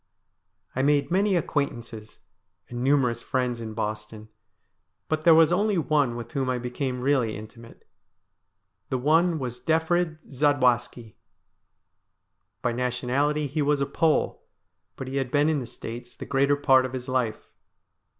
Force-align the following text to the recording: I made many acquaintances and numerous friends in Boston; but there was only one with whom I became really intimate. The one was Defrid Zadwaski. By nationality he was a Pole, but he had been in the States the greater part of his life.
I 0.75 0.81
made 0.81 1.11
many 1.11 1.35
acquaintances 1.35 2.21
and 2.67 2.81
numerous 2.83 3.21
friends 3.21 3.61
in 3.61 3.75
Boston; 3.75 4.29
but 5.07 5.25
there 5.25 5.35
was 5.35 5.51
only 5.53 5.77
one 5.77 6.15
with 6.15 6.31
whom 6.31 6.49
I 6.49 6.57
became 6.57 7.01
really 7.01 7.35
intimate. 7.37 7.87
The 8.89 8.97
one 8.97 9.37
was 9.37 9.59
Defrid 9.59 10.17
Zadwaski. 10.31 11.17
By 12.63 12.71
nationality 12.71 13.45
he 13.45 13.61
was 13.61 13.79
a 13.79 13.85
Pole, 13.85 14.43
but 14.95 15.07
he 15.07 15.17
had 15.17 15.29
been 15.29 15.49
in 15.49 15.59
the 15.59 15.67
States 15.67 16.15
the 16.15 16.25
greater 16.25 16.55
part 16.55 16.83
of 16.83 16.93
his 16.93 17.07
life. 17.07 17.51